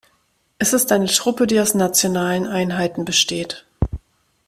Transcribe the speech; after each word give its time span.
Es 0.57 0.73
ist 0.73 0.91
eine 0.91 1.05
Truppe, 1.05 1.45
die 1.45 1.59
aus 1.59 1.75
nationalen 1.75 2.47
Einheiten 2.47 3.05
besteht. 3.05 3.67